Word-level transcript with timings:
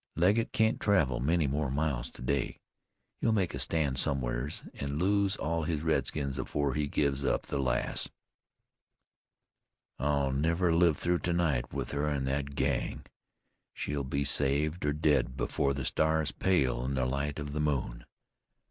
Legget 0.15 0.51
can't 0.51 0.79
travel 0.79 1.19
many 1.19 1.45
more 1.45 1.69
miles 1.69 2.09
to 2.09 2.23
day. 2.23 2.57
He'll 3.19 3.31
make 3.31 3.53
a 3.53 3.59
stand 3.59 3.99
somewheres, 3.99 4.63
an' 4.73 4.97
lose 4.97 5.35
all 5.35 5.61
his 5.61 5.83
redskins 5.83 6.39
afore 6.39 6.73
he 6.73 6.87
gives 6.87 7.23
up 7.23 7.43
the 7.43 7.59
lass." 7.59 8.09
"I'll 9.99 10.31
never 10.31 10.73
live 10.73 10.97
through 10.97 11.19
to 11.19 11.33
night 11.33 11.71
with 11.71 11.91
her 11.91 12.09
in 12.09 12.25
that 12.25 12.55
gang. 12.55 13.05
She'll 13.75 14.03
be 14.03 14.23
saved, 14.23 14.83
or 14.87 14.93
dead, 14.93 15.37
before 15.37 15.75
the 15.75 15.85
stars 15.85 16.31
pale 16.31 16.83
in 16.83 16.95
the 16.95 17.05
light 17.05 17.37
of 17.37 17.51
the 17.53 17.61
moon." 17.61 18.05